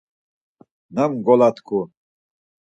[0.95, 1.79] Nam gola t̆ǩu!